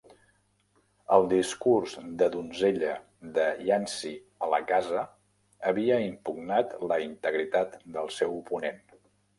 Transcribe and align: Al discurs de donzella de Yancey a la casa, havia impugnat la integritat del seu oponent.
Al 1.17 1.25
discurs 1.33 1.93
de 2.21 2.29
donzella 2.37 2.95
de 3.37 3.45
Yancey 3.69 4.17
a 4.47 4.51
la 4.55 4.63
casa, 4.75 5.05
havia 5.73 6.01
impugnat 6.09 6.77
la 6.95 7.01
integritat 7.09 7.79
del 7.99 8.15
seu 8.21 8.37
oponent. 8.45 8.87